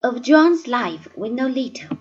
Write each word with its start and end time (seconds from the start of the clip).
Of 0.00 0.22
John's 0.22 0.68
life 0.68 1.08
we 1.16 1.28
know 1.28 1.48
little, 1.48 1.98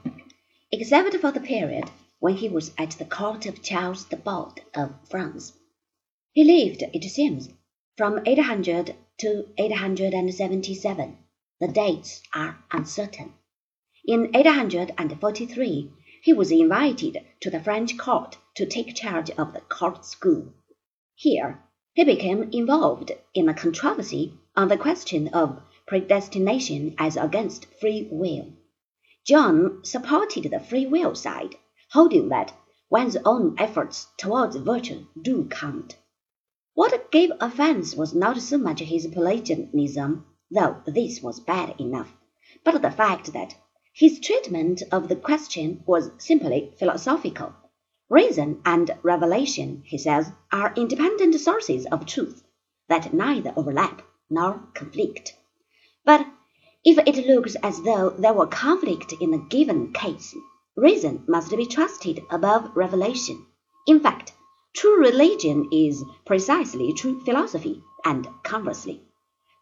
except 0.71 1.15
for 1.15 1.31
the 1.31 1.39
period 1.39 1.89
when 2.19 2.35
he 2.35 2.47
was 2.47 2.71
at 2.77 2.91
the 2.91 3.05
court 3.05 3.47
of 3.47 3.63
Charles 3.63 4.05
the 4.05 4.17
Bald 4.17 4.59
of 4.75 4.93
France. 5.09 5.53
He 6.31 6.43
lived, 6.43 6.83
it 6.93 7.09
seems, 7.09 7.49
from 7.97 8.21
800 8.23 8.93
to 9.21 9.47
877. 9.57 11.17
The 11.59 11.67
dates 11.69 12.21
are 12.35 12.63
uncertain. 12.71 13.33
In 14.05 14.29
843 14.35 15.91
he 16.21 16.33
was 16.33 16.51
invited 16.51 17.25
to 17.39 17.49
the 17.49 17.59
French 17.59 17.97
court 17.97 18.37
to 18.57 18.67
take 18.67 18.95
charge 18.95 19.31
of 19.31 19.53
the 19.53 19.61
court 19.61 20.05
school. 20.05 20.53
Here 21.15 21.63
he 21.93 22.03
became 22.03 22.51
involved 22.51 23.11
in 23.33 23.49
a 23.49 23.55
controversy 23.55 24.33
on 24.55 24.67
the 24.67 24.77
question 24.77 25.29
of 25.29 25.63
predestination 25.87 26.93
as 26.97 27.15
against 27.15 27.65
free 27.79 28.09
will. 28.11 28.53
John 29.25 29.83
supported 29.83 30.43
the 30.51 30.59
free 30.59 30.85
will 30.85 31.15
side, 31.15 31.55
holding 31.91 32.29
that 32.29 32.53
one's 32.89 33.15
own 33.25 33.55
efforts 33.57 34.07
towards 34.17 34.55
virtue 34.57 35.05
do 35.21 35.45
count. 35.45 35.97
What 36.73 37.09
gave 37.11 37.31
offense 37.39 37.95
was 37.95 38.13
not 38.13 38.37
so 38.41 38.57
much 38.57 38.81
his 38.81 39.07
Pelagianism, 39.07 40.25
though 40.51 40.81
this 40.85 41.21
was 41.21 41.39
bad 41.39 41.79
enough, 41.79 42.13
but 42.63 42.81
the 42.81 42.91
fact 42.91 43.31
that 43.33 43.55
his 43.93 44.19
treatment 44.19 44.83
of 44.91 45.07
the 45.07 45.15
question 45.15 45.83
was 45.85 46.11
simply 46.17 46.73
philosophical. 46.77 47.53
Reason 48.09 48.61
and 48.65 48.91
revelation, 49.03 49.83
he 49.85 49.97
says, 49.97 50.31
are 50.51 50.73
independent 50.75 51.33
sources 51.35 51.85
of 51.87 52.05
truth 52.05 52.43
that 52.89 53.13
neither 53.13 53.53
overlap 53.55 54.01
nor 54.29 54.67
conflict. 54.73 55.33
But 56.07 56.25
if 56.85 56.97
it 56.99 57.27
looks 57.27 57.55
as 57.55 57.81
though 57.81 58.11
there 58.11 58.31
were 58.31 58.47
conflict 58.47 59.11
in 59.19 59.33
a 59.33 59.39
given 59.49 59.91
case, 59.91 60.33
reason 60.77 61.25
must 61.27 61.51
be 61.51 61.65
trusted 61.65 62.21
above 62.31 62.71
revelation. 62.77 63.45
In 63.85 63.99
fact, 63.99 64.31
true 64.73 64.97
religion 65.01 65.67
is 65.69 66.05
precisely 66.25 66.93
true 66.93 67.19
philosophy, 67.25 67.83
and 68.05 68.25
conversely. 68.43 69.01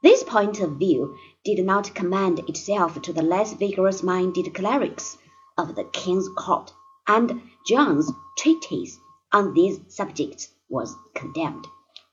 This 0.04 0.22
point 0.22 0.60
of 0.60 0.78
view 0.78 1.18
did 1.44 1.66
not 1.66 1.96
commend 1.96 2.48
itself 2.48 3.02
to 3.02 3.12
the 3.12 3.24
less 3.24 3.54
vigorous 3.54 4.04
minded 4.04 4.54
clerics 4.54 5.18
of 5.58 5.74
the 5.74 5.86
king's 5.86 6.30
court, 6.30 6.72
and 7.08 7.42
John's 7.66 8.12
treatise 8.38 9.00
on 9.32 9.56
these 9.56 9.80
subjects 9.88 10.52
was 10.70 10.96
condemned. 11.16 11.66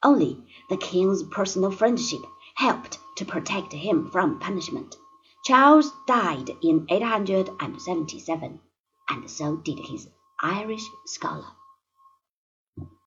Only 0.02 0.42
the 0.70 0.78
king's 0.78 1.22
personal 1.22 1.70
friendship 1.70 2.22
helped 2.54 2.98
to 3.16 3.24
protect 3.24 3.72
him 3.72 4.10
from 4.10 4.38
punishment. 4.38 4.96
Charles 5.44 5.90
died 6.06 6.50
in 6.62 6.86
877, 6.88 8.60
and 9.08 9.30
so 9.30 9.56
did 9.56 9.78
his 9.78 10.08
Irish 10.40 10.84
scholar. 11.06 11.46